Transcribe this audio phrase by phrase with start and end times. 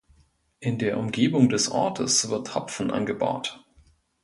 [0.59, 3.63] In der Umgebung des Ortes wird Hopfen angebaut.